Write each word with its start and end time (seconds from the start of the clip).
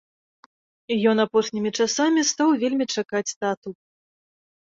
Ён 1.09 1.17
апошнімі 1.25 1.69
часамі 1.83 2.21
стаў 2.31 2.49
вельмі 2.63 2.85
чакаць 2.95 3.35
тату. 3.43 3.69